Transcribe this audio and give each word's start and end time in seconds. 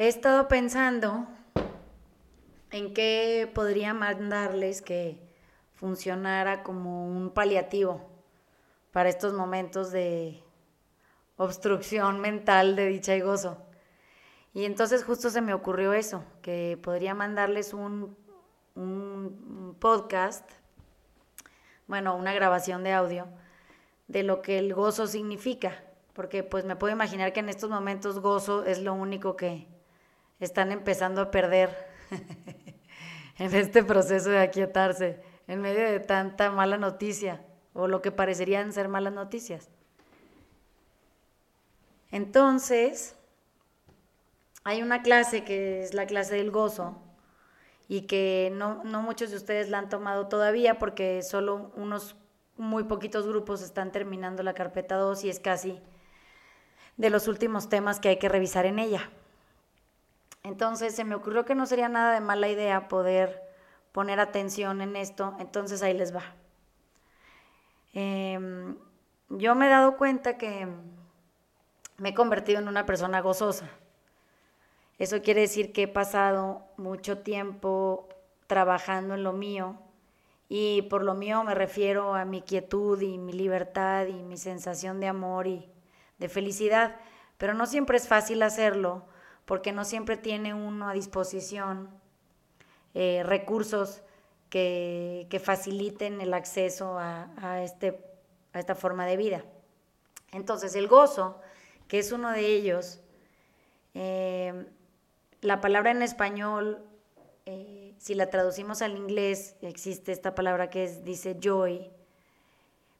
he 0.00 0.08
estado 0.08 0.48
pensando 0.48 1.26
en 2.70 2.94
qué 2.94 3.50
podría 3.54 3.92
mandarles 3.92 4.80
que 4.80 5.20
funcionara 5.74 6.62
como 6.62 7.06
un 7.06 7.28
paliativo 7.28 8.08
para 8.92 9.10
estos 9.10 9.34
momentos 9.34 9.92
de 9.92 10.42
obstrucción 11.36 12.18
mental 12.18 12.76
de 12.76 12.86
dicha 12.86 13.14
y 13.14 13.20
gozo. 13.20 13.58
Y 14.54 14.64
entonces 14.64 15.04
justo 15.04 15.28
se 15.28 15.42
me 15.42 15.52
ocurrió 15.52 15.92
eso, 15.92 16.24
que 16.40 16.78
podría 16.82 17.12
mandarles 17.12 17.74
un, 17.74 18.16
un 18.76 19.76
podcast, 19.78 20.50
bueno, 21.88 22.16
una 22.16 22.32
grabación 22.32 22.84
de 22.84 22.94
audio 22.94 23.26
de 24.08 24.22
lo 24.22 24.40
que 24.40 24.58
el 24.60 24.72
gozo 24.72 25.06
significa, 25.06 25.84
porque 26.14 26.42
pues 26.42 26.64
me 26.64 26.74
puedo 26.74 26.94
imaginar 26.94 27.34
que 27.34 27.40
en 27.40 27.50
estos 27.50 27.68
momentos 27.68 28.20
gozo 28.20 28.64
es 28.64 28.80
lo 28.80 28.94
único 28.94 29.36
que 29.36 29.68
están 30.40 30.72
empezando 30.72 31.20
a 31.20 31.30
perder 31.30 31.70
en 33.38 33.54
este 33.54 33.84
proceso 33.84 34.30
de 34.30 34.38
aquietarse, 34.38 35.20
en 35.46 35.60
medio 35.60 35.84
de 35.84 36.00
tanta 36.00 36.50
mala 36.50 36.78
noticia, 36.78 37.44
o 37.72 37.86
lo 37.86 38.02
que 38.02 38.10
parecerían 38.10 38.72
ser 38.72 38.88
malas 38.88 39.12
noticias. 39.12 39.68
Entonces, 42.10 43.14
hay 44.64 44.82
una 44.82 45.02
clase 45.02 45.44
que 45.44 45.82
es 45.82 45.94
la 45.94 46.06
clase 46.06 46.34
del 46.36 46.50
gozo 46.50 46.96
y 47.88 48.02
que 48.02 48.52
no, 48.54 48.82
no 48.84 49.02
muchos 49.02 49.30
de 49.30 49.36
ustedes 49.36 49.68
la 49.68 49.78
han 49.78 49.88
tomado 49.88 50.28
todavía 50.28 50.78
porque 50.78 51.22
solo 51.22 51.72
unos 51.76 52.16
muy 52.56 52.84
poquitos 52.84 53.26
grupos 53.26 53.62
están 53.62 53.90
terminando 53.90 54.42
la 54.42 54.54
carpeta 54.54 54.96
2 54.96 55.24
y 55.24 55.30
es 55.30 55.40
casi 55.40 55.80
de 56.96 57.10
los 57.10 57.28
últimos 57.28 57.68
temas 57.68 57.98
que 57.98 58.10
hay 58.10 58.18
que 58.18 58.28
revisar 58.28 58.66
en 58.66 58.78
ella. 58.78 59.10
Entonces 60.42 60.94
se 60.94 61.04
me 61.04 61.14
ocurrió 61.14 61.44
que 61.44 61.54
no 61.54 61.66
sería 61.66 61.88
nada 61.88 62.14
de 62.14 62.20
mala 62.20 62.48
idea 62.48 62.88
poder 62.88 63.42
poner 63.92 64.20
atención 64.20 64.80
en 64.80 64.96
esto, 64.96 65.34
entonces 65.38 65.82
ahí 65.82 65.94
les 65.94 66.14
va. 66.14 66.22
Em, 67.92 68.76
yo 69.28 69.54
me 69.54 69.66
he 69.66 69.70
dado 69.70 69.96
cuenta 69.96 70.38
que 70.38 70.66
me 71.98 72.10
he 72.10 72.14
convertido 72.14 72.60
en 72.60 72.68
una 72.68 72.86
persona 72.86 73.20
gozosa. 73.20 73.68
Eso 74.98 75.22
quiere 75.22 75.42
decir 75.42 75.72
que 75.72 75.84
he 75.84 75.88
pasado 75.88 76.62
mucho 76.76 77.18
tiempo 77.18 78.08
trabajando 78.46 79.14
en 79.14 79.22
lo 79.22 79.32
mío 79.32 79.78
y 80.48 80.82
por 80.82 81.02
lo 81.02 81.14
mío 81.14 81.44
me 81.44 81.54
refiero 81.54 82.14
a 82.14 82.24
mi 82.24 82.42
quietud 82.42 83.00
y 83.00 83.18
mi 83.18 83.32
libertad 83.32 84.06
y 84.06 84.22
mi 84.22 84.36
sensación 84.36 85.00
de 85.00 85.06
amor 85.06 85.46
y 85.46 85.70
de 86.18 86.28
felicidad, 86.28 86.96
pero 87.38 87.54
no 87.54 87.66
siempre 87.66 87.96
es 87.96 88.08
fácil 88.08 88.42
hacerlo 88.42 89.04
porque 89.50 89.72
no 89.72 89.84
siempre 89.84 90.16
tiene 90.16 90.54
uno 90.54 90.88
a 90.88 90.92
disposición 90.92 91.90
eh, 92.94 93.24
recursos 93.24 94.00
que, 94.48 95.26
faciliten 95.42 96.20
el 96.20 96.34
acceso 96.34 96.96
a, 97.00 97.60
este, 97.64 98.00
a 98.52 98.60
esta 98.60 98.76
forma 98.76 99.06
de 99.06 99.16
vida. 99.16 99.44
Entonces, 100.30 100.76
el 100.76 100.86
gozo, 100.86 101.40
que 101.88 101.98
es 101.98 102.12
uno 102.12 102.30
de 102.30 102.46
ellos, 102.46 103.00
eh, 103.94 104.66
la 105.40 105.60
palabra 105.60 105.90
en 105.90 106.02
español, 106.02 106.84
eh, 107.44 107.96
si 107.98 108.14
la 108.14 108.30
traducimos 108.30 108.82
al 108.82 108.96
inglés, 108.96 109.56
existe 109.62 110.12
esta 110.12 110.36
palabra 110.36 110.70
que 110.70 110.84
es, 110.84 111.02
dice 111.02 111.36
joy, 111.42 111.90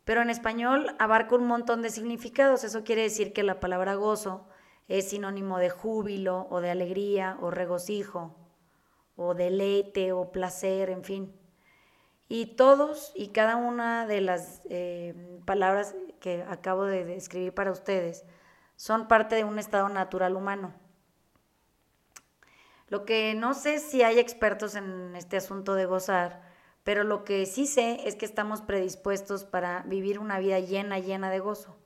pero 0.05 0.21
en 0.21 0.31
español 0.31 0.97
abarca 0.99 1.37
un 1.37 1.47
montón 1.47 1.81
de 1.81 1.91
significados. 1.91 2.65
Eso 2.65 2.83
quiere 2.83 3.03
decir 3.03 3.33
que 3.33 3.45
la 3.45 3.61
palabra 3.61 3.95
gozo 3.95 4.49
es 4.91 5.11
sinónimo 5.11 5.59
de 5.59 5.71
júbilo 5.71 6.49
o 6.51 6.61
de 6.61 6.71
alegría 6.71 7.39
o 7.41 7.53
regocijo 7.53 8.35
o 9.15 9.35
deleite 9.35 10.13
o 10.13 10.33
placer, 10.33 10.91
en 10.91 11.05
fin. 11.05 11.33
Y 12.29 12.57
todos 12.57 13.13
y 13.15 13.29
cada 13.29 13.55
una 13.55 14.07
de 14.09 14.21
las 14.21 14.63
eh, 14.69 15.15
palabras 15.45 15.95
que 16.19 16.43
acabo 16.43 16.87
de 16.87 17.05
describir 17.05 17.55
para 17.55 17.71
ustedes 17.71 18.25
son 18.75 19.07
parte 19.07 19.37
de 19.37 19.45
un 19.45 19.61
estado 19.61 19.89
natural 19.89 20.35
humano. 20.35 20.75
Lo 22.89 23.05
que 23.05 23.35
no 23.35 23.55
sé 23.55 23.79
si 23.79 24.03
hay 24.03 24.19
expertos 24.19 24.75
en 24.75 25.15
este 25.15 25.37
asunto 25.37 25.75
de 25.75 25.87
gozar, 25.87 26.43
pero 26.83 27.05
lo 27.05 27.23
que 27.23 27.47
sí 27.47 27.69
sé 27.69 28.09
es 28.09 28.17
que 28.17 28.27
estamos 28.27 28.61
predispuestos 28.61 29.45
para 29.45 29.83
vivir 29.83 30.19
una 30.19 30.41
vida 30.41 30.59
llena, 30.59 30.99
llena 30.99 31.31
de 31.31 31.39
gozo. 31.39 31.77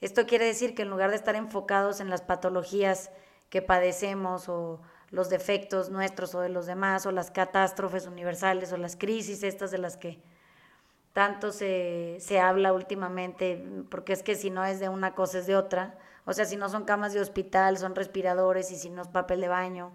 Esto 0.00 0.26
quiere 0.26 0.44
decir 0.44 0.74
que 0.74 0.82
en 0.82 0.90
lugar 0.90 1.10
de 1.10 1.16
estar 1.16 1.36
enfocados 1.36 2.00
en 2.00 2.10
las 2.10 2.22
patologías 2.22 3.10
que 3.48 3.62
padecemos 3.62 4.48
o 4.48 4.80
los 5.10 5.30
defectos 5.30 5.90
nuestros 5.90 6.34
o 6.34 6.40
de 6.40 6.48
los 6.48 6.66
demás, 6.66 7.06
o 7.06 7.12
las 7.12 7.30
catástrofes 7.30 8.06
universales, 8.06 8.72
o 8.72 8.76
las 8.76 8.96
crisis 8.96 9.42
estas 9.42 9.70
de 9.70 9.78
las 9.78 9.96
que 9.96 10.20
tanto 11.12 11.50
se, 11.52 12.20
habla 12.42 12.72
últimamente, 12.72 13.64
porque 13.90 14.12
es 14.12 14.22
que 14.22 14.34
si 14.34 14.50
no 14.50 14.64
es 14.64 14.80
de 14.80 14.88
una 14.88 15.14
cosa 15.14 15.38
es 15.38 15.46
de 15.46 15.56
otra, 15.56 15.96
o 16.26 16.32
sea, 16.32 16.44
si 16.44 16.56
no 16.56 16.68
son 16.68 16.84
camas 16.84 17.14
de 17.14 17.20
hospital, 17.20 17.78
son 17.78 17.94
respiradores, 17.94 18.70
y 18.70 18.76
si 18.76 18.90
no 18.90 19.02
es 19.02 19.08
papel 19.08 19.40
de 19.40 19.48
baño, 19.48 19.92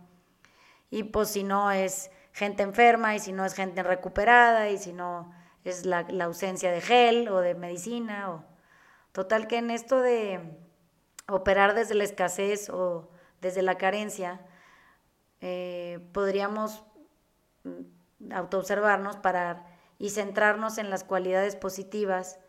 y 0.90 1.04
pues 1.04 1.30
si 1.30 1.44
no 1.44 1.70
es 1.70 2.10
gente 2.34 2.64
enferma, 2.64 3.16
y 3.16 3.20
si 3.20 3.34
no 3.34 3.46
es 3.46 3.54
gente 3.54 3.84
recuperada, 3.84 4.70
y 4.70 4.78
si 4.78 4.94
no 4.94 5.32
es 5.64 5.86
la, 5.86 6.08
la 6.10 6.26
ausencia 6.26 6.72
de 6.72 6.82
gel 6.82 7.28
o 7.30 7.40
de 7.40 7.54
medicina, 7.54 8.32
o 8.32 8.44
total 9.12 9.48
que 9.48 9.58
en 9.58 9.72
esto 9.72 10.02
de 10.02 10.40
operar 11.28 11.76
desde 11.76 11.96
la 11.96 12.04
escasez 12.04 12.70
o 12.70 13.10
desde 13.42 13.62
la 13.62 13.78
carencia, 13.78 14.42
eh, 15.42 16.00
podríamos 16.14 16.84
mm, 17.64 18.32
autoobservarnos, 18.34 19.18
parar 19.18 19.66
y 19.98 20.10
centrarnos 20.10 20.78
en 20.78 20.90
las 20.90 21.04
cualidades 21.04 21.56
positivas 21.56 22.40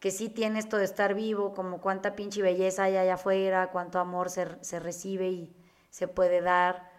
que 0.00 0.10
sí 0.10 0.28
tiene 0.28 0.58
esto 0.58 0.76
de 0.76 0.84
estar 0.84 1.14
vivo, 1.14 1.54
como 1.54 1.80
cuánta 1.80 2.14
pinche 2.14 2.42
belleza 2.42 2.84
hay 2.84 2.96
allá 2.96 3.14
afuera, 3.14 3.70
cuánto 3.70 3.98
amor 3.98 4.30
se, 4.30 4.62
se 4.62 4.78
recibe 4.78 5.28
y 5.28 5.56
se 5.90 6.06
puede 6.06 6.40
dar, 6.40 6.90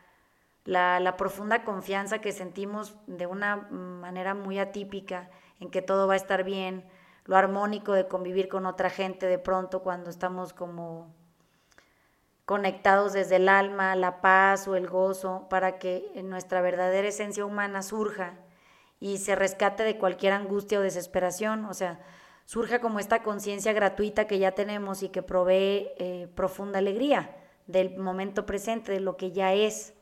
la, 0.65 0.99
la, 0.99 1.15
profunda 1.15 1.63
confianza 1.63 2.19
que 2.19 2.33
sentimos 2.33 2.97
de 3.05 3.27
una 3.27 3.55
manera 3.55 4.33
muy 4.33 4.59
atípica 4.59 5.29
en 5.59 5.69
que 5.69 5.81
todo 5.81 6.07
va 6.07 6.15
a 6.15 6.17
estar 6.17 6.43
bien, 6.43 6.85
lo 7.27 7.35
armónico 7.35 7.93
de 7.93 8.07
convivir 8.07 8.47
con 8.47 8.65
otra 8.65 8.89
gente 8.89 9.27
de 9.27 9.37
pronto 9.37 9.83
cuando 9.83 10.09
estamos 10.09 10.53
como 10.53 11.13
conectados 12.45 13.11
desde 13.11 13.35
el 13.35 13.49
alma, 13.49 13.95
la 13.97 14.21
paz 14.21 14.67
o 14.69 14.75
el 14.75 14.87
gozo, 14.87 15.47
para 15.49 15.77
que 15.77 16.09
nuestra 16.23 16.61
verdadera 16.61 17.09
esencia 17.09 17.45
humana 17.45 17.83
surja 17.83 18.35
y 19.01 19.17
se 19.17 19.35
rescate 19.35 19.83
de 19.83 19.97
cualquier 19.97 20.31
angustia 20.31 20.79
o 20.79 20.81
desesperación, 20.81 21.65
o 21.65 21.73
sea, 21.73 21.99
surja 22.45 22.79
como 22.79 22.99
esta 22.99 23.21
conciencia 23.21 23.73
gratuita 23.73 24.25
que 24.25 24.39
ya 24.39 24.53
tenemos 24.53 25.03
y 25.03 25.09
que 25.09 25.21
provee 25.21 25.89
eh, 25.97 26.29
profunda 26.33 26.79
alegría 26.79 27.35
del 27.67 27.97
momento 27.97 28.45
presente, 28.45 28.93
de 28.93 29.01
lo 29.01 29.17
que 29.17 29.33
ya 29.33 29.53
es. 29.53 29.93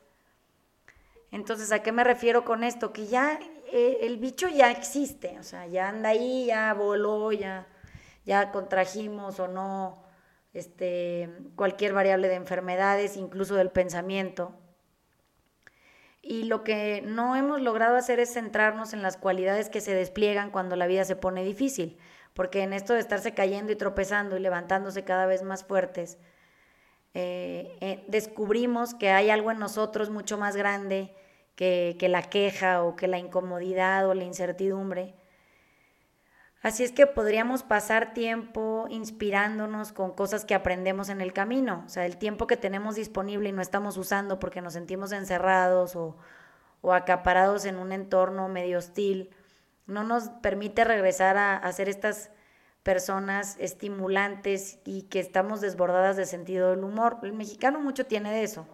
Entonces, 1.32 1.72
¿a 1.72 1.80
qué 1.82 1.90
me 1.90 2.04
refiero 2.04 2.44
con 2.44 2.62
esto? 2.62 2.92
Que 2.92 3.08
ya 3.08 3.40
eh, 3.72 3.98
el 4.02 4.18
bicho 4.18 4.48
ya 4.48 4.70
existe, 4.70 5.38
o 5.38 5.42
sea, 5.42 5.66
ya 5.66 5.88
anda 5.88 6.10
ahí, 6.10 6.46
ya 6.46 6.72
voló, 6.74 7.32
ya, 7.32 7.66
ya 8.24 8.50
contrajimos 8.52 9.40
o 9.40 9.48
no 9.48 10.04
este, 10.56 11.28
cualquier 11.54 11.92
variable 11.92 12.28
de 12.28 12.34
enfermedades, 12.34 13.16
incluso 13.16 13.56
del 13.56 13.70
pensamiento. 13.70 14.54
Y 16.22 16.44
lo 16.44 16.64
que 16.64 17.02
no 17.02 17.36
hemos 17.36 17.60
logrado 17.60 17.96
hacer 17.96 18.18
es 18.20 18.32
centrarnos 18.32 18.92
en 18.92 19.02
las 19.02 19.16
cualidades 19.16 19.68
que 19.68 19.80
se 19.80 19.94
despliegan 19.94 20.50
cuando 20.50 20.74
la 20.74 20.86
vida 20.86 21.04
se 21.04 21.14
pone 21.14 21.44
difícil, 21.44 21.98
porque 22.34 22.62
en 22.62 22.72
esto 22.72 22.94
de 22.94 23.00
estarse 23.00 23.34
cayendo 23.34 23.72
y 23.72 23.76
tropezando 23.76 24.36
y 24.36 24.40
levantándose 24.40 25.04
cada 25.04 25.26
vez 25.26 25.42
más 25.42 25.62
fuertes, 25.64 26.18
eh, 27.14 27.76
eh, 27.80 28.04
descubrimos 28.08 28.94
que 28.94 29.10
hay 29.10 29.30
algo 29.30 29.50
en 29.50 29.58
nosotros 29.58 30.10
mucho 30.10 30.36
más 30.36 30.56
grande 30.56 31.14
que, 31.56 31.96
la 32.08 32.22
queja 32.22 32.82
o 32.82 32.94
que 32.94 33.08
la 33.08 33.18
incomodidad 33.18 34.06
o 34.06 34.14
la 34.14 34.24
incertidumbre. 34.24 35.14
Así 36.62 36.84
es 36.84 36.92
que 36.92 37.06
podríamos 37.06 37.62
pasar 37.62 38.12
tiempo 38.12 38.86
inspirándonos 38.90 39.92
con 39.92 40.12
cosas 40.12 40.44
que 40.44 40.54
aprendemos 40.54 41.08
en 41.08 41.20
el 41.20 41.32
camino, 41.32 41.84
o 41.86 41.88
sea, 41.88 42.06
el 42.06 42.16
tiempo 42.16 42.46
que 42.46 42.56
tenemos 42.56 42.96
disponible 42.96 43.48
y 43.48 43.52
no 43.52 43.62
estamos 43.62 43.96
usando 43.96 44.38
porque 44.38 44.60
nos 44.62 44.72
sentimos 44.72 45.12
encerrados 45.12 45.96
o, 45.96 46.16
acaparados 46.92 47.64
en 47.64 47.78
un 47.78 47.90
entorno 47.90 48.48
medio 48.48 48.78
hostil, 48.78 49.30
no 49.86 50.04
nos 50.04 50.28
permite 50.28 50.84
regresar 50.84 51.36
a, 51.36 51.56
a 51.56 51.72
ser 51.72 51.88
estas 51.88 52.30
personas 52.84 53.56
estimulantes 53.58 54.78
y 54.84 55.02
que 55.02 55.18
estamos 55.18 55.60
desbordadas 55.60 56.16
de 56.16 56.26
sentido 56.26 56.70
del 56.70 56.84
humor. 56.84 57.18
El 57.24 57.32
mexicano 57.32 57.80
mucho 57.80 58.06
tiene 58.06 58.32
de 58.32 58.44
eso, 58.44 58.68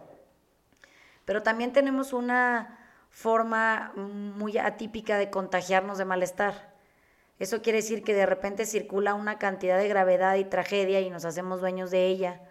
pero 1.25 1.43
también 1.43 1.73
tenemos 1.73 2.13
una 2.13 2.79
forma 3.09 3.93
muy 3.95 4.57
atípica 4.57 5.17
de 5.17 5.29
contagiarnos 5.29 5.97
de 5.97 6.05
malestar. 6.05 6.73
Eso 7.39 7.61
quiere 7.61 7.79
decir 7.79 8.03
que 8.03 8.13
de 8.13 8.25
repente 8.25 8.65
circula 8.65 9.13
una 9.13 9.37
cantidad 9.37 9.77
de 9.77 9.87
gravedad 9.87 10.35
y 10.35 10.45
tragedia 10.45 11.01
y 11.01 11.09
nos 11.09 11.25
hacemos 11.25 11.61
dueños 11.61 11.91
de 11.91 12.07
ella, 12.07 12.41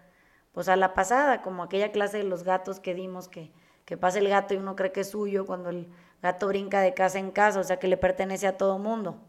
pues 0.51 0.69
a 0.69 0.75
la 0.75 0.93
pasada, 0.93 1.41
como 1.41 1.63
aquella 1.63 1.91
clase 1.91 2.19
de 2.19 2.23
los 2.23 2.43
gatos 2.43 2.79
que 2.79 2.93
dimos 2.93 3.27
que, 3.27 3.51
que 3.85 3.97
pasa 3.97 4.19
el 4.19 4.29
gato 4.29 4.53
y 4.53 4.57
uno 4.57 4.75
cree 4.75 4.91
que 4.91 5.01
es 5.01 5.09
suyo 5.09 5.45
cuando 5.45 5.69
el 5.69 5.89
gato 6.21 6.47
brinca 6.47 6.81
de 6.81 6.93
casa 6.93 7.19
en 7.19 7.31
casa, 7.31 7.59
o 7.59 7.63
sea 7.63 7.79
que 7.79 7.87
le 7.87 7.97
pertenece 7.97 8.47
a 8.47 8.57
todo 8.57 8.79
mundo. 8.79 9.19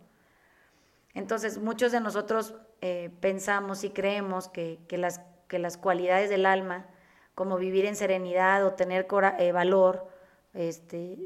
Entonces, 1.14 1.58
muchos 1.58 1.93
de 1.93 2.00
nosotros 2.00 2.55
eh, 2.81 3.11
pensamos 3.20 3.85
y 3.85 3.91
creemos 3.91 4.49
que, 4.49 4.79
las, 4.91 5.20
que 5.49 5.58
las 5.58 5.76
cualidades 5.76 6.29
del 6.29 6.44
alma, 6.44 6.87
como 7.34 7.56
vivir 7.56 7.84
en 7.86 7.96
serenidad 7.96 8.64
o 8.64 8.75
tener 8.75 9.06
eh, 9.38 9.52
valor, 9.52 10.08
este, 10.52 11.19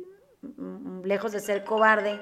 lejos 1.02 1.32
de 1.32 1.40
ser 1.40 1.64
cobarde, 1.64 2.20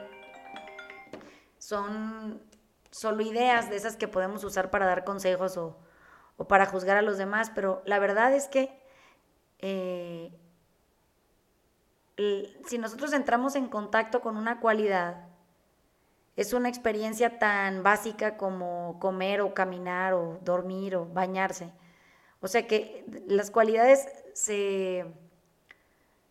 son 1.58 2.42
solo 2.90 3.22
ideas 3.22 3.70
de 3.70 3.76
esas 3.76 3.96
que 3.96 4.08
podemos 4.08 4.42
usar 4.44 4.70
para 4.70 4.86
dar 4.86 5.04
consejos 5.04 5.56
o, 5.56 5.76
para 6.48 6.66
juzgar 6.66 6.96
a 6.96 7.02
los 7.02 7.18
demás, 7.18 7.50
pero 7.54 7.82
la 7.86 7.98
verdad 7.98 8.32
es 8.32 8.48
que 8.48 8.80
eh, 9.58 10.32
si 12.66 12.78
nosotros 12.78 13.12
entramos 13.12 13.56
en 13.56 13.68
contacto 13.68 14.20
con 14.20 14.36
una 14.36 14.60
cualidad, 14.60 15.26
es 16.36 16.52
una 16.52 16.68
experiencia 16.68 17.38
tan 17.38 17.82
básica 17.82 18.36
como 18.36 18.98
comer 19.00 19.40
o 19.40 19.54
caminar 19.54 20.12
o 20.12 20.38
dormir 20.42 20.96
o 20.96 21.06
bañarse. 21.06 21.72
O 22.46 22.48
sea 22.48 22.68
que 22.68 23.04
las 23.26 23.50
cualidades 23.50 24.06
se, 24.32 25.04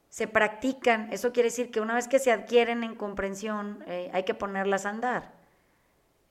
se 0.07 0.29
practican, 0.29 1.11
eso 1.11 1.33
quiere 1.33 1.49
decir 1.49 1.71
que 1.71 1.81
una 1.81 1.93
vez 1.93 2.07
que 2.07 2.19
se 2.19 2.31
adquieren 2.31 2.85
en 2.85 2.95
comprensión, 2.95 3.83
eh, 3.85 4.09
hay 4.13 4.23
que 4.23 4.33
ponerlas 4.33 4.85
a 4.85 4.91
andar. 4.91 5.33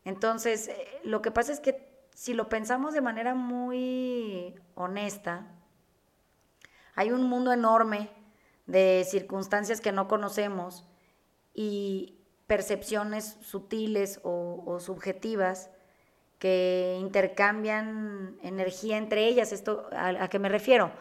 Entonces, 0.07 0.69
eh, 0.69 0.89
lo 1.05 1.21
que 1.21 1.31
pasa 1.31 1.53
es 1.53 1.61
que 1.61 1.87
si 2.15 2.33
lo 2.33 2.49
pensamos 2.49 2.95
de 2.95 3.03
manera 3.03 3.35
muy 3.35 4.59
honesta, 4.75 5.49
hay 6.95 7.11
un 7.11 7.25
mundo 7.25 7.53
enorme 7.53 8.09
de 8.65 9.07
circunstancias 9.07 9.83
que 9.83 9.93
no 9.93 10.09
conocemos 10.09 10.89
y, 11.53 12.23
percepciones 12.47 13.37
sutiles 13.43 14.21
o, 14.23 14.79
subjetivas 14.81 15.69
que 16.39 16.99
intercambian 17.01 18.37
energía 18.43 18.97
entre 18.97 19.27
ellas. 19.27 19.53
¿Esto 19.53 19.89
a, 19.93 20.29
qué 20.29 20.39
me 20.39 20.49
refiero? 20.49 20.93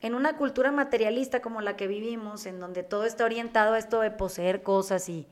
En 0.00 0.14
una 0.14 0.36
cultura 0.36 0.70
materialista 0.70 1.40
como 1.40 1.60
la 1.60 1.76
que 1.76 1.86
vivimos, 1.86 2.46
en 2.46 2.60
donde 2.60 2.82
todo 2.82 3.04
está 3.04 3.24
orientado 3.24 3.74
a 3.74 3.78
esto 3.78 4.00
de 4.00 4.10
poseer 4.10 4.62
cosas 4.62 5.08
y 5.08 5.26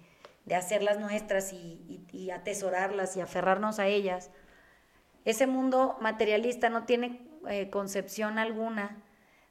de 0.44 0.55
hacerlas 0.55 0.99
nuestras 0.99 1.52
y, 1.52 2.31
atesorarlas 2.32 3.17
y 3.17 3.20
aferrarnos 3.20 3.78
a 3.78 3.87
ellas, 3.87 4.31
ese 5.25 5.46
mundo 5.46 5.96
materialista 6.00 6.70
no 6.70 6.84
tiene 6.84 7.28
eh, 7.49 7.70
concepción 7.70 8.38
alguna 8.38 9.02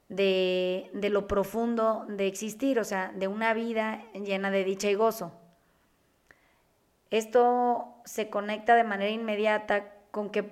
de, 0.08 0.90
de 0.92 1.10
lo 1.10 1.26
profundo 1.26 2.04
de 2.08 2.26
existir, 2.26 2.78
o 2.78 2.84
sea, 2.84 3.12
de 3.14 3.28
una 3.28 3.54
vida 3.54 4.04
llena 4.12 4.50
de 4.50 4.64
dicha 4.64 4.90
y 4.90 4.94
gozo. 4.94 5.32
Esto 7.10 7.94
se 8.04 8.30
conecta 8.30 8.74
de 8.74 8.84
manera 8.84 9.10
inmediata 9.10 9.92
con 10.10 10.30
que 10.30 10.50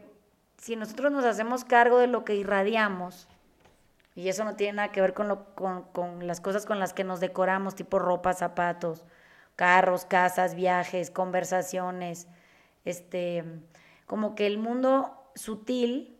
si 0.59 0.77
nosotros 0.77 1.13
nos 1.13 1.25
hacemos 1.25 1.65
cargo 1.65 1.99
de 1.99 2.07
lo 2.07 2.25
que 2.25 2.35
irradiamos, 2.35 3.29
y 4.15 4.29
eso 4.29 4.45
no 4.45 4.55
tiene 4.55 4.75
nada 4.75 4.93
que 4.93 5.01
ver 5.01 5.13
con, 5.13 5.27
lo, 5.29 5.55
con, 5.55 6.27
las 6.27 6.41
cosas 6.41 6.67
con 6.67 6.79
las 6.79 6.93
que 6.93 7.03
nos 7.03 7.21
decoramos, 7.21 7.75
tipo 7.75 7.99
ropa, 7.99 8.33
zapatos, 8.33 9.05
carros, 9.57 10.05
casas, 10.05 10.55
viajes, 10.55 11.11
conversaciones, 11.11 12.29
este, 12.85 13.45
como 14.07 14.35
que 14.35 14.47
el 14.47 14.59
mundo 14.59 15.21
sutil, 15.35 16.17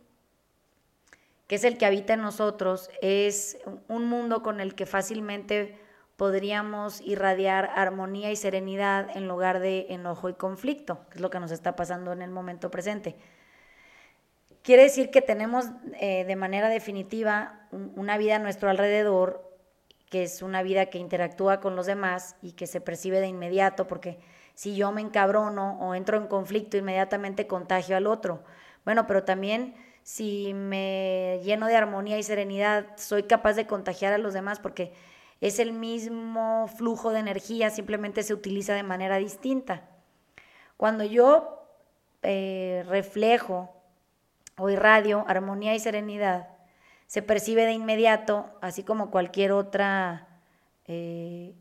que 1.47 1.55
es 1.55 1.63
el 1.63 1.77
que 1.77 1.85
habita 1.85 2.13
en 2.13 2.21
nosotros, 2.21 2.89
es 3.01 3.57
un 3.87 4.09
mundo 4.09 4.43
con 4.43 4.59
el 4.59 4.75
que 4.75 4.85
fácilmente 4.85 5.79
podríamos 6.17 7.01
irradiar 7.01 7.71
armonía 7.75 8.31
y 8.31 8.35
serenidad 8.35 9.15
en 9.15 9.27
lugar 9.27 9.59
de 9.59 9.87
enojo 9.89 10.29
y 10.29 10.33
conflicto, 10.33 11.05
que 11.09 11.15
es 11.15 11.21
lo 11.21 11.29
que 11.29 11.39
nos 11.39 11.51
está 11.51 11.75
pasando 11.75 12.13
en 12.13 12.21
el 12.21 12.31
momento 12.31 12.71
presente. 12.71 13.15
Quiere 14.61 14.83
decir 14.83 15.11
que 15.11 15.21
tenemos 15.21 15.65
eh, 15.99 16.23
de 16.25 16.35
manera 16.35 16.69
definitiva 16.69 17.67
una 17.71 18.17
vida 18.17 18.37
a 18.37 18.39
nuestro 18.39 18.69
alrededor, 18.69 19.51
que 20.09 20.23
es 20.23 20.41
una 20.41 20.63
vida 20.63 20.87
que 20.87 20.97
interactúa 20.97 21.59
con 21.59 21.75
los 21.75 21.85
demás 21.85 22.35
y 22.41 22.53
que 22.53 22.65
se 22.65 22.81
percibe 22.81 23.19
de 23.19 23.27
inmediato, 23.27 23.87
porque 23.87 24.17
si 24.55 24.75
yo 24.75 24.91
me 24.91 25.01
encabrono 25.01 25.77
o 25.79 25.93
entro 25.93 26.17
en 26.17 26.27
conflicto, 26.27 26.77
inmediatamente 26.77 27.45
contagio 27.45 27.97
al 27.97 28.07
otro. 28.07 28.43
Bueno, 28.85 29.05
pero 29.05 29.23
también 29.23 29.75
si 30.03 30.53
me 30.53 31.41
lleno 31.43 31.67
de 31.67 31.75
armonía 31.75 32.17
y 32.17 32.23
serenidad, 32.23 32.85
soy 32.95 33.23
capaz 33.23 33.53
de 33.53 33.67
contagiar 33.67 34.13
a 34.13 34.17
los 34.17 34.33
demás, 34.33 34.59
porque 34.59 34.93
es 35.41 35.59
el 35.59 35.73
mismo 35.73 36.67
flujo 36.67 37.11
de 37.11 37.19
energía, 37.19 37.69
simplemente 37.69 38.23
se 38.23 38.33
utiliza 38.33 38.73
de 38.73 38.83
manera 38.83 39.17
distinta. 39.17 39.87
Cuando 40.77 41.03
yo 41.03 41.67
eh, 42.21 42.83
reflejo 42.87 43.73
o 44.57 44.69
irradio 44.69 45.25
armonía 45.27 45.75
y 45.75 45.79
serenidad, 45.79 46.49
se 47.07 47.21
percibe 47.21 47.65
de 47.65 47.73
inmediato, 47.73 48.49
así 48.61 48.83
como 48.83 49.11
cualquier 49.11 49.51
otra 49.51 50.27
eh, 50.87 51.53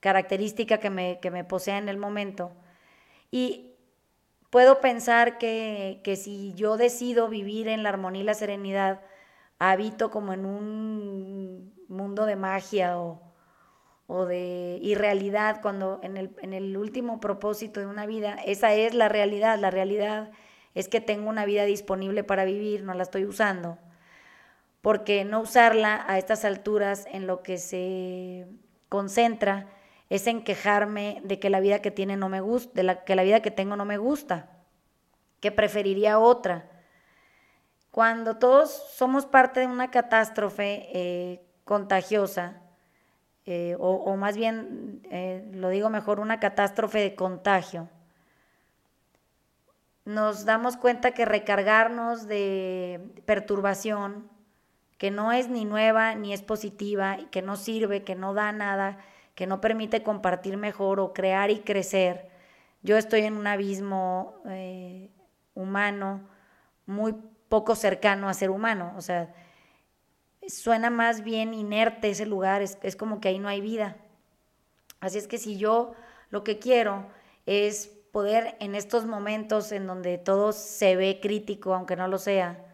característica 0.00 0.78
que 0.78 0.90
me, 0.90 1.18
que 1.20 1.30
me, 1.30 1.44
posea 1.44 1.78
en 1.78 1.88
el 1.88 1.96
momento. 1.96 2.52
Y 3.30 3.72
puedo 4.50 4.80
pensar 4.80 5.38
que, 5.38 6.00
que 6.04 6.16
si 6.16 6.54
yo 6.54 6.76
decido 6.76 7.28
vivir 7.28 7.66
en 7.68 7.82
la 7.82 7.88
armonía 7.88 8.22
y 8.22 8.26
la 8.26 8.34
serenidad, 8.34 9.00
habito 9.58 10.10
como 10.10 10.32
en 10.32 10.46
un 10.46 11.75
mundo 11.88 12.26
de 12.26 12.36
magia 12.36 12.98
o, 12.98 13.22
de 14.26 14.78
irrealidad, 14.82 15.60
cuando 15.60 15.98
en 16.02 16.16
el, 16.16 16.36
en 16.40 16.52
el 16.52 16.76
último 16.76 17.18
propósito 17.18 17.80
de 17.80 17.86
una 17.86 18.06
vida, 18.06 18.36
esa 18.44 18.72
es 18.72 18.94
la 18.94 19.08
realidad, 19.08 19.58
la 19.58 19.70
realidad 19.70 20.30
es 20.74 20.88
que 20.88 21.00
tengo 21.00 21.28
una 21.28 21.44
vida 21.44 21.64
disponible 21.64 22.22
para 22.22 22.44
vivir, 22.44 22.84
no 22.84 22.94
la 22.94 23.02
estoy 23.02 23.24
usando, 23.24 23.78
porque 24.80 25.24
no 25.24 25.40
usarla 25.40 26.04
a 26.06 26.18
estas 26.18 26.44
alturas 26.44 27.06
en 27.10 27.26
lo 27.26 27.42
que 27.42 27.58
se 27.58 28.46
concentra 28.88 29.68
es 30.08 30.26
en 30.26 30.44
quejarme 30.44 31.20
de 31.24 31.38
que 31.38 31.50
la 31.50 31.60
vida 31.60 31.80
que 31.80 31.90
tiene 31.90 32.16
no 32.16 32.28
me 32.28 32.40
gusta, 32.40 32.72
de 32.74 32.82
la, 32.82 33.04
que 33.04 33.16
la 33.16 33.24
vida 33.24 33.40
que 33.40 33.50
tengo 33.50 33.76
no 33.76 33.84
me 33.84 33.98
gusta, 33.98 34.50
que 35.40 35.50
preferiría 35.50 36.18
otra. 36.18 36.70
Cuando 37.90 38.36
todos 38.36 38.70
somos 38.70 39.26
parte 39.26 39.60
de 39.60 39.66
una 39.66 39.90
catástrofe 39.90 40.88
eh, 40.92 41.42
contagiosa, 41.66 42.62
eh, 43.44 43.76
o, 43.78 44.16
más 44.16 44.36
bien, 44.36 45.02
eh, 45.10 45.50
lo 45.52 45.68
digo 45.68 45.90
mejor, 45.90 46.20
una 46.20 46.40
catástrofe 46.40 47.00
de 47.00 47.14
contagio, 47.16 47.88
nos 50.04 50.44
damos 50.44 50.76
cuenta 50.76 51.10
que 51.10 51.24
recargarnos 51.24 52.28
de 52.28 53.00
perturbación, 53.24 54.30
que 54.96 55.10
no 55.10 55.32
es 55.32 55.48
ni 55.48 55.64
nueva 55.64 56.14
ni 56.14 56.32
es 56.32 56.42
positiva, 56.42 57.18
y 57.18 57.26
que 57.26 57.42
no 57.42 57.56
sirve, 57.56 58.04
que 58.04 58.14
no 58.14 58.32
da 58.32 58.52
nada, 58.52 58.98
que 59.34 59.48
no 59.48 59.60
permite 59.60 60.04
compartir 60.04 60.56
mejor 60.56 61.00
o 61.00 61.12
crear 61.12 61.50
y 61.50 61.60
crecer. 61.60 62.30
Yo 62.82 62.96
estoy 62.96 63.22
en 63.22 63.36
un 63.36 63.48
abismo 63.48 64.36
eh, 64.46 65.10
humano 65.54 66.28
muy 66.86 67.16
poco 67.48 67.74
cercano 67.74 68.28
a 68.28 68.34
ser 68.34 68.50
humano, 68.50 68.94
o 68.96 69.00
sea, 69.00 69.34
suena 70.48 70.90
más 70.90 71.22
bien 71.22 71.54
inerte 71.54 72.10
ese 72.10 72.26
lugar, 72.26 72.62
es, 72.62 72.96
como 72.96 73.20
que 73.20 73.28
ahí 73.28 73.38
no 73.38 73.48
hay 73.48 73.60
vida. 73.60 73.96
Así 75.00 75.18
es 75.18 75.26
que 75.26 75.38
si 75.38 75.58
yo 75.58 75.92
lo 76.30 76.44
que 76.44 76.58
quiero 76.58 77.06
es 77.46 77.88
poder 78.12 78.56
en 78.60 78.74
estos 78.74 79.06
momentos 79.06 79.72
en 79.72 79.86
donde 79.86 80.18
todo 80.18 80.52
se 80.52 80.96
ve 80.96 81.18
crítico, 81.20 81.74
aunque 81.74 81.96
no 81.96 82.08
lo 82.08 82.18
sea, 82.18 82.64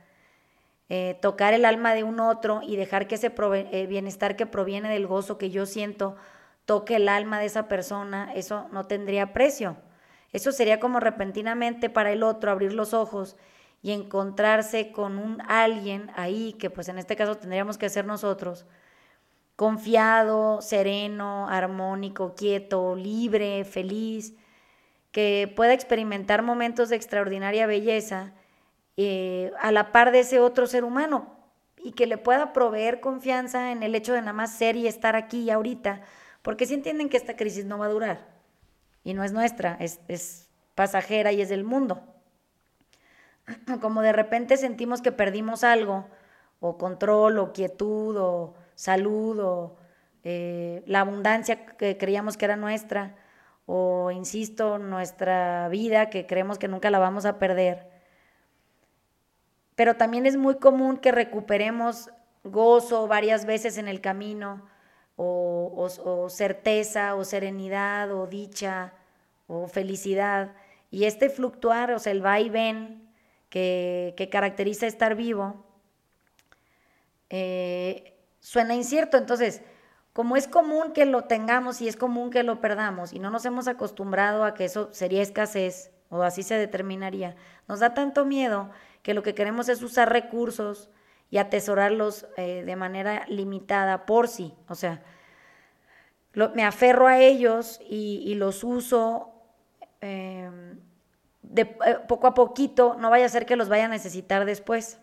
eh, 0.88 1.18
tocar 1.20 1.54
el 1.54 1.64
alma 1.64 1.94
de 1.94 2.04
un 2.04 2.20
otro 2.20 2.60
y 2.62 2.76
dejar 2.76 3.08
que 3.08 3.14
ese 3.14 3.32
eh, 3.34 3.86
bienestar 3.86 4.36
que 4.36 4.46
proviene 4.46 4.90
del 4.90 5.06
gozo 5.06 5.38
que 5.38 5.50
yo 5.50 5.66
siento 5.66 6.16
toque 6.64 6.96
el 6.96 7.08
alma 7.08 7.40
de 7.40 7.46
esa 7.46 7.66
persona, 7.66 8.32
eso 8.34 8.68
no 8.72 8.86
tendría 8.86 9.32
precio. 9.32 9.76
Eso 10.32 10.52
sería 10.52 10.80
como 10.80 11.00
repentinamente 11.00 11.90
para 11.90 12.12
el 12.12 12.22
otro 12.22 12.50
abrir 12.50 12.72
los 12.72 12.94
ojos 12.94 13.36
y 13.82 13.90
encontrarse 13.90 14.92
con 14.92 15.18
un 15.18 15.42
alguien 15.48 16.10
ahí, 16.14 16.54
que 16.54 16.70
pues 16.70 16.88
en 16.88 16.98
este 16.98 17.16
caso 17.16 17.36
tendríamos 17.36 17.78
que 17.78 17.88
ser 17.88 18.04
nosotros, 18.04 18.64
confiado, 19.56 20.62
sereno, 20.62 21.48
armónico, 21.48 22.34
quieto, 22.34 22.94
libre, 22.94 23.64
feliz, 23.64 24.34
que 25.10 25.52
pueda 25.54 25.74
experimentar 25.74 26.42
momentos 26.42 26.88
de 26.88 26.96
extraordinaria 26.96 27.66
belleza 27.66 28.32
eh, 28.96 29.50
a 29.60 29.72
la 29.72 29.92
par 29.92 30.12
de 30.12 30.20
ese 30.20 30.38
otro 30.38 30.66
ser 30.66 30.84
humano 30.84 31.36
y 31.76 31.92
que 31.92 32.06
le 32.06 32.18
pueda 32.18 32.52
proveer 32.52 33.00
confianza 33.00 33.72
en 33.72 33.82
el 33.82 33.94
hecho 33.94 34.12
de 34.12 34.20
nada 34.20 34.32
más 34.32 34.56
ser 34.56 34.76
y 34.76 34.86
estar 34.86 35.16
aquí 35.16 35.42
y 35.42 35.50
ahorita, 35.50 36.02
porque 36.42 36.66
si 36.66 36.74
entienden 36.74 37.08
que 37.08 37.16
esta 37.16 37.36
crisis 37.36 37.64
no 37.64 37.78
va 37.78 37.86
a 37.86 37.90
durar 37.90 38.28
y 39.02 39.14
no 39.14 39.24
es 39.24 39.32
nuestra, 39.32 39.76
es, 39.80 40.00
es 40.06 40.48
pasajera 40.74 41.32
y 41.32 41.40
es 41.40 41.48
del 41.48 41.64
mundo. 41.64 42.11
como 43.80 44.02
de 44.02 44.12
repente 44.12 44.56
sentimos 44.56 45.02
que 45.02 45.12
perdimos 45.12 45.64
algo, 45.64 46.06
o 46.60 46.78
control, 46.78 47.38
o 47.38 47.52
quietud, 47.52 48.16
o 48.16 48.54
salud, 48.74 49.38
o 49.40 49.76
eh, 50.24 50.82
la 50.86 51.00
abundancia 51.00 51.66
que 51.66 51.98
creíamos 51.98 52.36
que 52.36 52.44
era 52.44 52.56
nuestra, 52.56 53.16
o, 53.66 54.10
insisto, 54.10 54.78
nuestra 54.78 55.68
vida 55.68 56.10
que 56.10 56.26
creemos 56.26 56.58
que 56.58 56.68
nunca 56.68 56.90
la 56.90 56.98
vamos 56.98 57.24
a 57.24 57.38
perder. 57.38 57.90
Pero 59.74 59.96
también 59.96 60.26
es 60.26 60.36
muy 60.36 60.56
común 60.56 60.98
que 60.98 61.12
recuperemos 61.12 62.10
gozo 62.44 63.08
varias 63.08 63.46
veces 63.46 63.78
en 63.78 63.88
el 63.88 64.00
camino, 64.00 64.66
o, 65.16 65.88
o 66.04 66.28
certeza, 66.30 67.14
o 67.14 67.24
serenidad, 67.24 68.10
o 68.12 68.26
dicha, 68.26 68.92
o 69.46 69.68
felicidad. 69.68 70.54
Y 70.90 71.04
este 71.04 71.30
fluctuar, 71.30 71.92
o 71.92 71.98
sea, 71.98 72.12
el 72.12 72.24
va 72.24 72.40
y 72.40 72.50
ven 72.50 73.11
que, 73.52 74.28
caracteriza 74.32 74.86
estar 74.86 75.14
vivo, 75.14 75.62
eh, 77.28 78.14
suena 78.40 78.74
incierto. 78.74 79.18
Entonces, 79.18 79.60
como 80.14 80.36
es 80.36 80.48
común 80.48 80.92
que 80.92 81.04
lo 81.04 81.24
tengamos 81.24 81.82
y 81.82 81.88
es 81.88 81.96
común 81.96 82.30
que 82.30 82.42
lo 82.42 82.60
perdamos 82.60 83.12
y 83.12 83.18
no 83.18 83.30
nos 83.30 83.44
hemos 83.44 83.68
acostumbrado 83.68 84.44
a 84.44 84.54
que 84.54 84.64
eso 84.64 84.88
sería 84.92 85.22
escasez 85.22 85.90
o 86.08 86.22
así 86.22 86.42
se 86.42 86.54
determinaría, 86.54 87.36
nos 87.68 87.80
da 87.80 87.94
tanto 87.94 88.24
miedo 88.24 88.70
que 89.02 89.14
lo 89.14 89.22
que 89.22 89.34
queremos 89.34 89.68
es 89.68 89.82
usar 89.82 90.10
recursos 90.10 90.88
y 91.30 91.36
atesorarlos 91.36 92.26
eh, 92.36 92.62
de 92.64 92.76
manera 92.76 93.26
limitada 93.28 94.06
por 94.06 94.28
sí. 94.28 94.54
O 94.68 94.74
sea, 94.74 95.02
me 96.54 96.64
aferro 96.64 97.06
a 97.06 97.18
ellos 97.18 97.80
y, 97.86 98.34
los 98.34 98.64
uso 98.64 99.30
em, 100.00 100.78
de 101.52 101.62
eh, 101.62 101.98
poco 102.08 102.26
a 102.26 102.34
poquito, 102.34 102.96
no 102.98 103.10
vaya 103.10 103.26
a 103.26 103.28
ser 103.28 103.46
que 103.46 103.56
los 103.56 103.68
vaya 103.68 103.84
a 103.84 103.88
necesitar 103.88 104.44
después. 104.46 104.98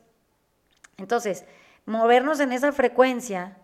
Entonces, 0.97 1.45
movernos 1.85 2.39
en 2.39 2.51
esa 2.51 2.71
frecuencia 2.71 3.57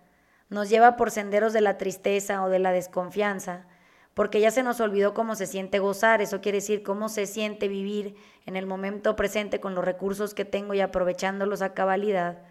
nos 0.49 0.69
lleva 0.69 0.95
por 0.95 1.11
senderos 1.11 1.51
de 1.51 1.61
la 1.61 1.77
tristeza 1.77 2.43
o 2.43 2.49
de 2.49 2.59
la 2.59 2.71
desconfianza, 2.71 3.65
porque 4.13 4.39
ya 4.39 4.51
se 4.51 4.63
nos 4.63 4.79
olvidó 4.79 5.13
cómo 5.13 5.35
se 5.35 5.47
siente 5.47 5.79
gozar, 5.79 6.21
eso 6.21 6.39
quiere 6.39 6.59
decir 6.59 6.83
cómo 6.83 7.09
se 7.09 7.25
siente 7.25 7.67
vivir 7.67 8.15
en 8.45 8.55
el 8.55 8.67
momento 8.67 9.15
presente 9.15 9.59
con 9.59 9.73
los 9.75 9.83
recursos 9.83 10.33
que 10.33 10.45
tengo 10.45 10.73
y 10.73 10.79
aprovechándolos 10.79 11.61
a 11.63 11.73
cabalidad. 11.73 12.43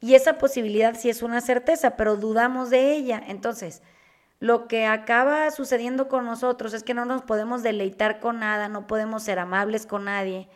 Y 0.00 0.14
esa 0.14 0.38
posibilidad 0.38 0.94
sí 0.94 1.10
es 1.10 1.22
una 1.22 1.40
certeza, 1.40 1.96
pero 1.96 2.16
dudamos 2.16 2.70
de 2.70 2.92
ella. 2.92 3.22
Entonces, 3.26 3.82
lo 4.42 4.66
que 4.66 4.86
acaba 4.86 5.48
sucediendo 5.52 6.08
con 6.08 6.24
nosotros 6.24 6.74
es 6.74 6.82
que 6.82 6.94
no 6.94 7.04
nos 7.04 7.22
podemos 7.22 7.62
deleitar 7.62 8.18
con 8.18 8.40
nada, 8.40 8.68
no 8.68 8.88
podemos 8.88 9.22
ser 9.22 9.38
amables 9.38 9.86
con 9.86 10.06
nadie 10.06 10.48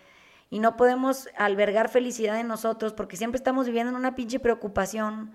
y 0.51 0.59
no 0.59 0.77
podemos 0.77 1.29
albergar 1.37 1.89
felicidad 1.89 2.41
en 2.41 2.49
nosotros 2.49 2.93
porque 2.95 3.17
siempre 3.17 3.37
estamos 3.37 3.67
viviendo 3.67 3.91
en 3.91 3.97
una 3.97 4.17
pinche 4.17 4.41
preocupación 4.41 5.31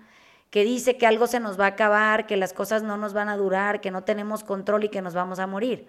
que 0.50 0.64
dice 0.64 0.98
que 0.98 1.06
algo 1.06 1.26
se 1.26 1.40
nos 1.40 1.58
va 1.58 1.64
a 1.64 1.68
acabar, 1.68 2.26
que 2.26 2.36
las 2.36 2.52
cosas 2.52 2.82
no 2.82 2.98
nos 2.98 3.14
van 3.14 3.30
a 3.30 3.38
durar, 3.38 3.80
que 3.80 3.90
no 3.90 4.04
tenemos 4.04 4.44
control 4.44 4.84
y 4.84 4.90
que 4.90 5.00
nos 5.00 5.14
vamos 5.14 5.38
a 5.38 5.46
morir. 5.46 5.86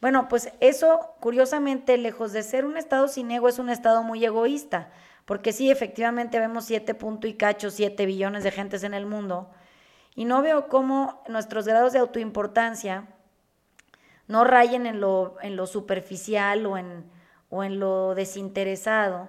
Bueno, 0.00 0.26
pues 0.30 0.50
eso, 0.60 1.16
curiosamente, 1.20 1.98
lejos 1.98 2.32
de 2.32 2.44
ser 2.44 2.64
un 2.64 2.78
estado 2.78 3.08
sin 3.08 3.30
ego, 3.30 3.46
es 3.46 3.58
un 3.58 3.68
estado 3.68 4.02
muy 4.02 4.24
egoísta, 4.24 4.90
porque 5.26 5.52
sí, 5.52 5.70
efectivamente 5.70 6.38
vemos 6.38 6.64
siete 6.64 6.94
punto 6.94 7.26
y 7.26 7.34
cacho, 7.34 7.70
siete 7.70 8.06
billones 8.06 8.42
de 8.42 8.52
gentes 8.52 8.84
en 8.84 8.94
el 8.94 9.04
mundo, 9.04 9.50
y 10.18 10.24
no 10.24 10.42
veo 10.42 10.66
cómo 10.66 11.22
nuestros 11.28 11.64
grados 11.64 11.92
de 11.92 12.00
autoimportancia 12.00 13.06
no 14.26 14.42
rayen 14.42 14.86
en 14.86 15.00
lo, 15.00 15.36
en 15.42 15.54
lo 15.54 15.68
superficial 15.68 16.66
o 16.66 16.76
en, 16.76 17.04
o 17.50 17.62
en 17.62 17.78
lo 17.78 18.16
desinteresado. 18.16 19.28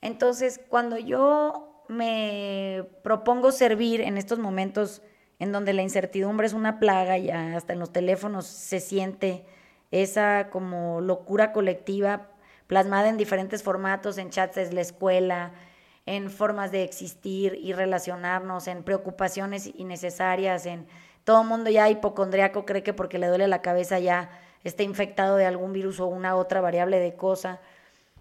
Entonces, 0.00 0.62
cuando 0.66 0.96
yo 0.96 1.84
me 1.88 2.88
propongo 3.02 3.52
servir 3.52 4.00
en 4.00 4.16
estos 4.16 4.38
momentos 4.38 5.02
en 5.38 5.52
donde 5.52 5.74
la 5.74 5.82
incertidumbre 5.82 6.46
es 6.46 6.54
una 6.54 6.78
plaga 6.78 7.18
y 7.18 7.28
hasta 7.28 7.74
en 7.74 7.78
los 7.78 7.92
teléfonos 7.92 8.46
se 8.46 8.80
siente 8.80 9.44
esa 9.90 10.48
como 10.48 11.02
locura 11.02 11.52
colectiva 11.52 12.30
plasmada 12.66 13.10
en 13.10 13.18
diferentes 13.18 13.62
formatos, 13.62 14.16
en 14.16 14.30
chats 14.30 14.54
de 14.54 14.72
la 14.72 14.80
escuela, 14.80 15.52
en 16.06 16.30
formas 16.30 16.72
de 16.72 16.82
existir 16.82 17.58
y 17.62 17.72
relacionarnos, 17.72 18.66
en 18.66 18.82
preocupaciones 18.82 19.70
innecesarias, 19.74 20.66
en 20.66 20.86
todo 21.24 21.44
mundo 21.44 21.70
ya 21.70 21.88
hipocondriaco 21.88 22.64
cree 22.64 22.82
que 22.82 22.92
porque 22.92 23.18
le 23.18 23.28
duele 23.28 23.46
la 23.46 23.62
cabeza 23.62 23.98
ya 23.98 24.30
está 24.64 24.82
infectado 24.82 25.36
de 25.36 25.46
algún 25.46 25.72
virus 25.72 26.00
o 26.00 26.06
una 26.06 26.36
otra 26.36 26.60
variable 26.60 26.98
de 26.98 27.14
cosa. 27.14 27.60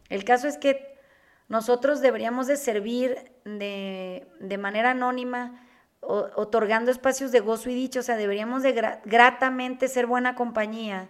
El 0.09 0.23
caso 0.23 0.47
es 0.47 0.57
que 0.57 1.00
nosotros 1.47 2.01
deberíamos 2.01 2.47
de 2.47 2.57
servir 2.57 3.31
de, 3.45 4.27
de 4.39 4.57
manera 4.57 4.91
anónima, 4.91 5.67
otorgando 6.01 6.89
espacios 6.89 7.31
de 7.31 7.41
gozo 7.41 7.69
y 7.69 7.75
dicho, 7.75 8.00
o 8.00 8.03
sea, 8.03 8.17
deberíamos 8.17 8.63
de 8.63 8.73
gratamente 9.05 9.88
ser 9.88 10.07
buena 10.07 10.35
compañía 10.35 11.09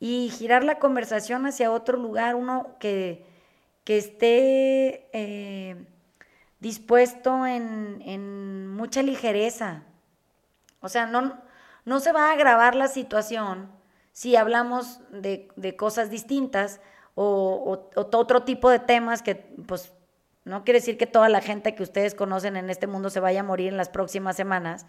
y 0.00 0.30
girar 0.30 0.64
la 0.64 0.78
conversación 0.78 1.46
hacia 1.46 1.70
otro 1.70 1.96
lugar, 1.96 2.34
uno 2.34 2.76
que, 2.80 3.24
que 3.84 3.98
esté 3.98 5.08
eh, 5.12 5.86
dispuesto 6.60 7.46
en, 7.46 8.02
en, 8.04 8.68
mucha 8.68 9.02
ligereza. 9.02 9.82
O 10.80 10.88
sea, 10.88 11.06
no, 11.06 11.40
no 11.84 12.00
se 12.00 12.12
va 12.12 12.28
a 12.28 12.32
agravar 12.32 12.74
la 12.74 12.88
situación 12.88 13.70
si 14.12 14.36
hablamos 14.36 15.00
de, 15.10 15.48
de 15.56 15.76
cosas 15.76 16.10
distintas, 16.10 16.80
o, 17.16 17.90
otro 17.96 18.42
tipo 18.42 18.70
de 18.70 18.78
temas 18.78 19.22
que 19.22 19.34
pues 19.66 19.92
no 20.44 20.64
quiere 20.64 20.80
decir 20.80 20.96
que 20.98 21.06
toda 21.06 21.28
la 21.28 21.40
gente 21.40 21.74
que 21.74 21.82
ustedes 21.82 22.14
conocen 22.14 22.56
en 22.56 22.70
este 22.70 22.86
mundo 22.86 23.10
se 23.10 23.20
vaya 23.20 23.40
a 23.40 23.42
morir 23.42 23.68
en 23.68 23.76
las 23.76 23.88
próximas 23.88 24.36
semanas. 24.36 24.86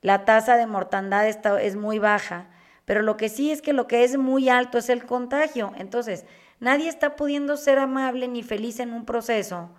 La 0.00 0.24
tasa 0.24 0.56
de 0.56 0.66
mortandad 0.66 1.26
está, 1.26 1.60
es 1.60 1.76
muy 1.76 1.98
baja, 1.98 2.48
pero 2.84 3.02
lo 3.02 3.16
que 3.16 3.28
sí 3.28 3.50
es 3.50 3.60
que 3.60 3.72
lo 3.72 3.86
que 3.88 4.04
es 4.04 4.16
muy 4.16 4.48
alto 4.48 4.78
es 4.78 4.88
el 4.88 5.04
contagio. 5.04 5.72
Entonces, 5.76 6.24
nadie 6.60 6.88
está 6.88 7.16
pudiendo 7.16 7.56
ser 7.56 7.78
amable 7.78 8.28
ni 8.28 8.42
feliz 8.42 8.78
en 8.80 8.92
un 8.92 9.04
proceso 9.04 9.70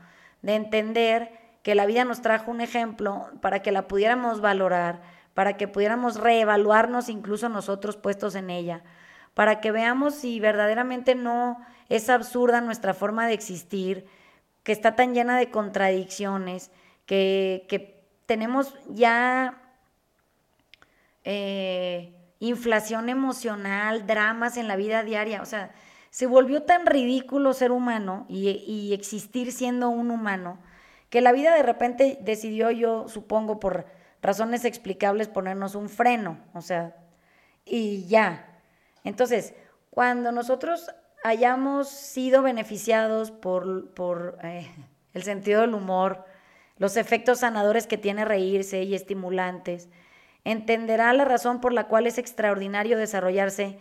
de 0.41 0.55
entender 0.55 1.31
que 1.63 1.75
la 1.75 1.85
vida 1.85 2.05
nos 2.05 2.21
trajo 2.21 2.51
un 2.51 2.61
ejemplo 2.61 3.27
para 3.41 3.61
que 3.61 3.71
la 3.71 3.87
pudiéramos 3.87 4.41
valorar, 4.41 5.01
para 5.33 5.57
que 5.57 5.67
pudiéramos 5.67 6.19
reevaluarnos 6.19 7.09
incluso 7.09 7.49
nosotros 7.49 7.97
puestos 7.97 8.35
en 8.35 8.49
ella 8.49 8.83
para 9.39 9.61
que 9.61 9.71
veamos 9.71 10.15
si 10.15 10.39
verdaderamente 10.41 11.15
no 11.15 11.65
es 11.87 12.09
absurda 12.09 12.59
nuestra 12.59 12.93
forma 12.93 13.25
de 13.25 13.33
existir, 13.33 14.05
que 14.63 14.73
está 14.73 14.97
tan 14.97 15.13
llena 15.13 15.37
de 15.37 15.49
contradicciones, 15.49 16.71
que, 17.05 17.95
tenemos 18.25 18.75
ya 18.89 19.57
eh, 21.23 22.13
inflación 22.39 23.07
emocional, 23.07 24.05
dramas 24.05 24.57
en 24.57 24.67
la 24.67 24.75
vida 24.75 25.03
diaria. 25.03 25.41
O 25.41 25.45
sea, 25.45 25.71
se 26.09 26.25
volvió 26.25 26.63
tan 26.63 26.85
ridículo 26.85 27.53
ser 27.53 27.71
humano 27.71 28.25
y, 28.29 28.93
existir 28.93 29.51
siendo 29.51 29.89
un 29.89 30.11
humano, 30.11 30.59
que 31.09 31.21
la 31.21 31.31
vida 31.31 31.55
de 31.55 31.63
repente 31.63 32.17
decidió, 32.21 32.71
yo 32.71 33.07
supongo, 33.07 33.59
por 33.59 33.85
razones 34.21 34.65
explicables, 34.65 35.27
ponernos 35.27 35.75
un 35.75 35.89
freno. 35.89 36.39
O 36.53 36.61
sea, 36.61 36.95
y 37.65 38.05
ya, 38.07 38.59
entonces, 39.03 39.53
cuando 39.89 40.31
nosotros 40.31 40.91
hayamos 41.23 41.89
sido 41.89 42.41
beneficiados 42.41 43.31
por, 43.31 44.37
eh, 44.43 44.69
el 45.13 45.23
sentido 45.23 45.61
del 45.61 45.73
humor, 45.73 46.25
los 46.77 46.95
efectos 46.95 47.39
sanadores 47.39 47.87
que 47.87 47.97
tiene 47.97 48.25
reírse 48.25 48.83
y 48.83 48.95
estimulantes, 48.95 49.89
entenderá 50.45 51.11
la 51.13 51.25
razón 51.25 51.59
por 51.59 51.73
la 51.73 51.87
cual 51.87 52.07
es 52.07 52.17
extraordinario 52.17 52.97
desarrollarse 52.97 53.79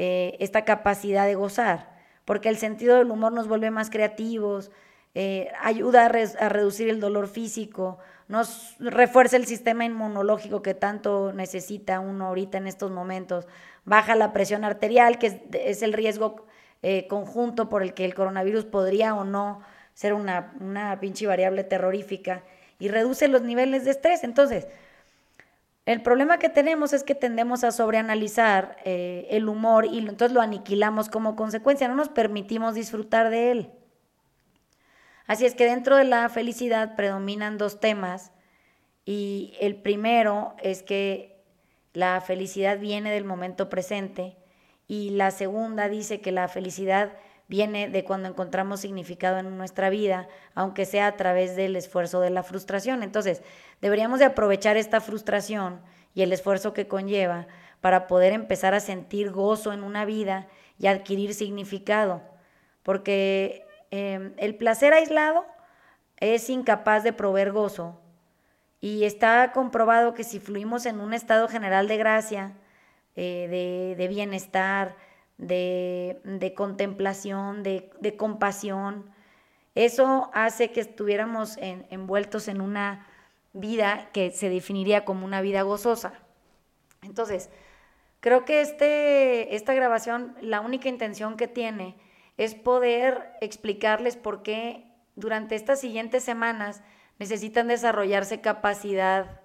eh, 0.00 0.36
esta 0.38 0.64
capacidad 0.64 1.26
de 1.26 1.34
gozar, 1.34 1.90
porque 2.24 2.48
el 2.48 2.56
sentido 2.56 2.96
del 2.96 3.10
humor 3.10 3.32
nos 3.32 3.48
vuelve 3.48 3.72
más 3.72 3.90
creativos, 3.90 4.70
eh, 5.16 5.50
ayuda 5.60 6.06
a, 6.06 6.48
reducir 6.48 6.88
el 6.88 7.00
dolor 7.00 7.26
físico, 7.26 7.98
nos 8.28 8.76
refuerza 8.78 9.36
el 9.36 9.46
sistema 9.46 9.84
inmunológico 9.84 10.62
que 10.62 10.74
tanto 10.74 11.32
necesita 11.32 11.98
uno 11.98 12.26
ahorita 12.26 12.58
en 12.58 12.68
estos 12.68 12.92
momentos, 12.92 13.48
baja 13.84 14.14
la 14.14 14.32
presión 14.32 14.64
arterial, 14.64 15.18
que 15.18 15.42
es, 15.52 15.82
el 15.82 15.92
riesgo 15.92 16.46
eh, 16.82 17.08
conjunto 17.08 17.68
por 17.68 17.82
el 17.82 17.92
que 17.92 18.04
el 18.04 18.14
coronavirus 18.14 18.66
podría 18.66 19.16
o 19.16 19.24
no 19.24 19.62
ser 19.94 20.14
una, 20.14 20.54
una 20.60 21.00
pinche 21.00 21.26
variable 21.26 21.64
terrorífica, 21.64 22.44
y 22.78 22.86
reduce 22.86 23.26
los 23.26 23.42
niveles 23.42 23.84
de 23.84 23.90
estrés. 23.90 24.22
Entonces, 24.22 24.68
el 25.88 26.02
problema 26.02 26.38
que 26.38 26.50
tenemos 26.50 26.92
es 26.92 27.02
que 27.02 27.14
tendemos 27.14 27.64
a 27.64 27.72
sobreanalizar 27.72 28.76
eh, 28.84 29.26
el 29.30 29.48
humor 29.48 29.86
y 29.86 30.00
entonces 30.00 30.32
lo 30.32 30.42
aniquilamos 30.42 31.08
como 31.08 31.34
consecuencia, 31.34 31.88
no 31.88 31.94
nos 31.94 32.10
permitimos 32.10 32.74
disfrutar 32.74 33.30
de 33.30 33.50
él. 33.50 33.70
Así 35.26 35.46
es 35.46 35.54
que 35.54 35.64
dentro 35.64 35.96
de 35.96 36.04
la 36.04 36.28
felicidad 36.28 36.94
predominan 36.94 37.56
dos 37.56 37.80
temas 37.80 38.32
y 39.06 39.54
el 39.60 39.76
primero 39.76 40.54
es 40.62 40.82
que 40.82 41.42
la 41.94 42.20
felicidad 42.20 42.78
viene 42.78 43.10
del 43.10 43.24
momento 43.24 43.70
presente 43.70 44.36
y 44.88 45.10
la 45.12 45.30
segunda 45.30 45.88
dice 45.88 46.20
que 46.20 46.32
la 46.32 46.48
felicidad 46.48 47.14
viene 47.48 47.88
de 47.88 48.04
cuando 48.04 48.28
encontramos 48.28 48.80
significado 48.80 49.38
en 49.38 49.56
nuestra 49.56 49.90
vida, 49.90 50.28
aunque 50.54 50.84
sea 50.84 51.06
a 51.06 51.16
través 51.16 51.56
del 51.56 51.76
esfuerzo 51.76 52.20
de 52.20 52.30
la 52.30 52.42
frustración. 52.42 53.02
Entonces, 53.02 53.42
deberíamos 53.80 54.18
de 54.18 54.26
aprovechar 54.26 54.76
esta 54.76 55.00
frustración 55.00 55.80
y 56.14 56.22
el 56.22 56.32
esfuerzo 56.32 56.74
que 56.74 56.86
conlleva 56.86 57.46
para 57.80 58.06
poder 58.06 58.32
empezar 58.32 58.74
a 58.74 58.80
sentir 58.80 59.30
gozo 59.30 59.72
en 59.72 59.82
una 59.82 60.04
vida 60.04 60.46
y 60.78 60.86
adquirir 60.86 61.34
significado, 61.34 62.22
porque 62.82 63.66
em, 63.90 64.34
el 64.36 64.54
placer 64.56 64.92
aislado 64.92 65.46
es 66.18 66.50
incapaz 66.50 67.02
de 67.02 67.12
proveer 67.12 67.52
gozo 67.52 68.00
y 68.80 69.04
está 69.04 69.52
comprobado 69.52 70.14
que 70.14 70.24
si 70.24 70.38
fluimos 70.38 70.86
en 70.86 71.00
un 71.00 71.14
estado 71.14 71.48
general 71.48 71.88
de 71.88 71.96
gracia, 71.96 72.52
eh, 73.16 73.96
de, 73.96 74.08
bienestar, 74.08 74.96
de, 75.38 76.52
contemplación, 76.56 77.62
de, 77.62 78.16
compasión, 78.16 79.10
eso 79.74 80.30
hace 80.34 80.72
que 80.72 80.80
estuviéramos 80.80 81.56
envueltos 81.58 82.48
en 82.48 82.60
una 82.60 83.06
vida 83.52 84.10
que 84.12 84.30
se 84.32 84.50
definiría 84.50 85.04
como 85.04 85.24
una 85.24 85.40
vida 85.40 85.62
gozosa. 85.62 86.14
Entonces, 87.02 87.50
creo 88.20 88.44
que 88.44 88.60
este, 88.60 89.54
esta 89.54 89.74
grabación, 89.74 90.36
la 90.40 90.60
única 90.60 90.88
intención 90.88 91.36
que 91.36 91.48
tiene 91.48 91.96
es 92.36 92.54
poder 92.54 93.32
explicarles 93.40 94.16
por 94.16 94.42
qué 94.42 94.84
durante 95.14 95.54
estas 95.54 95.80
siguientes 95.80 96.24
semanas 96.24 96.82
necesitan 97.18 97.68
desarrollarse 97.68 98.40
capacidad 98.40 99.40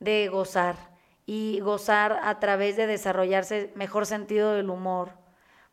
de 0.00 0.28
gozar 0.28 0.89
y 1.26 1.60
gozar 1.60 2.20
a 2.22 2.40
través 2.40 2.76
de 2.76 2.86
desarrollarse 2.86 3.72
mejor 3.74 4.06
sentido 4.06 4.52
del 4.52 4.70
humor. 4.70 5.12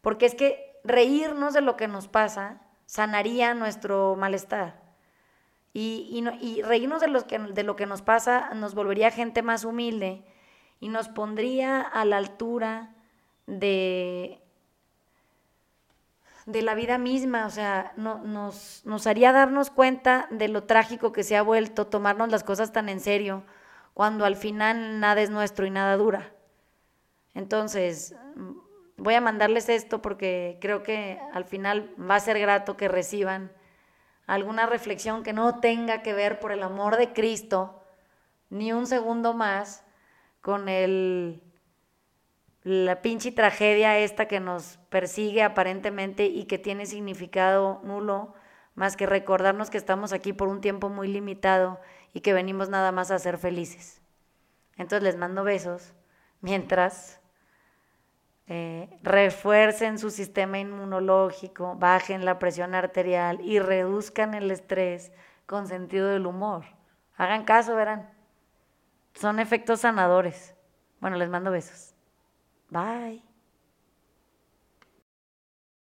Porque 0.01 0.25
es 0.25 0.35
que 0.35 0.79
reírnos 0.83 1.53
de 1.53 1.61
lo 1.61 1.77
que 1.77 1.87
nos 1.87 2.07
pasa 2.07 2.61
sanaría 2.85 3.53
nuestro 3.53 4.15
malestar. 4.15 4.81
Y, 5.73 6.09
y, 6.41 6.61
reírnos 6.63 7.01
de, 7.01 7.23
que, 7.27 7.37
de 7.37 7.63
lo 7.63 7.75
que 7.75 7.85
nos 7.85 8.01
pasa 8.01 8.53
nos 8.55 8.73
volvería 8.73 9.11
gente 9.11 9.43
más 9.43 9.63
humilde 9.63 10.23
y 10.79 10.89
nos 10.89 11.07
pondría 11.09 11.81
a 11.81 12.03
la 12.05 12.17
altura 12.17 12.95
de, 13.45 14.41
de 16.47 16.61
la 16.61 16.73
vida 16.73 16.97
misma, 16.97 17.45
o 17.45 17.49
sea, 17.49 17.93
no, 17.97 18.19
nos, 18.19 18.81
nos 18.85 19.05
haría 19.05 19.31
darnos 19.33 19.69
cuenta 19.69 20.27
de 20.31 20.47
lo 20.47 20.63
trágico 20.63 21.11
que 21.11 21.23
se 21.23 21.35
ha 21.35 21.41
vuelto 21.41 21.87
tomarnos 21.87 22.29
las 22.29 22.43
cosas 22.43 22.71
tan 22.71 22.89
en 22.89 22.99
serio, 22.99 23.43
cuando 23.97 24.25
al 24.25 24.35
final 24.35 24.99
nada 24.99 25.23
es 25.23 25.31
nuestro 25.31 25.65
y 25.65 25.71
nada 25.71 25.97
dura. 25.97 26.31
Entonces, 27.33 28.15
voy 28.95 29.15
a 29.15 29.21
mandarles 29.21 29.69
esto 29.69 30.03
porque 30.03 30.59
creo 30.61 30.83
que 30.83 31.19
al 31.33 31.45
final 31.45 31.95
va 31.99 32.13
a 32.13 32.19
ser 32.19 32.37
grato 32.37 32.77
que 32.77 32.89
reciban 32.89 33.51
alguna 34.27 34.67
reflexión 34.67 35.23
que 35.23 35.33
no 35.33 35.61
tenga 35.61 36.03
que 36.03 36.13
ver 36.13 36.39
por 36.39 36.51
el 36.51 36.61
amor 36.61 36.97
de 36.97 37.11
Cristo, 37.11 37.81
ni 38.51 38.71
un 38.71 38.85
segundo 38.85 39.33
más, 39.33 39.83
con 40.41 40.69
el 40.69 41.41
la 42.61 43.01
pinche 43.01 43.31
tragedia 43.31 43.97
esta 43.97 44.27
que 44.27 44.39
nos 44.39 44.77
persigue 44.89 45.41
aparentemente 45.41 46.27
y 46.27 46.43
que 46.43 46.59
tiene 46.59 46.85
significado 46.85 47.81
nulo, 47.83 48.35
más 48.75 48.95
que 48.95 49.07
recordarnos 49.07 49.71
que 49.71 49.79
estamos 49.79 50.13
aquí 50.13 50.33
por 50.33 50.49
un 50.49 50.61
tiempo 50.61 50.87
muy 50.87 51.07
limitado 51.07 51.79
y 52.13 52.21
que 52.21 52.33
venimos 52.33 52.69
nada 52.69 52.91
más 52.91 53.11
a 53.11 53.19
ser 53.19 53.37
felices. 53.37 54.01
Entonces 54.77 55.03
les 55.03 55.17
mando 55.17 55.43
besos 55.43 55.93
mientras 56.41 57.19
eh, 58.47 58.89
refuercen 59.03 59.99
su 59.99 60.09
sistema 60.09 60.59
inmunológico, 60.59 61.75
bajen 61.75 62.23
la 62.23 62.39
presión 62.39 62.75
arterial 62.75 63.41
y 63.41 63.59
reduzcan 63.59 64.33
el 64.33 64.51
estrés 64.51 65.11
con 65.45 65.67
sentido 65.67 66.07
del 66.07 66.25
humor. 66.25 66.65
Hagan 67.17 67.43
caso, 67.43 67.75
verán. 67.75 68.09
Son 69.13 69.39
efectos 69.39 69.81
sanadores. 69.81 70.55
Bueno, 70.99 71.17
les 71.17 71.29
mando 71.29 71.51
besos. 71.51 71.93
Bye. 72.69 73.26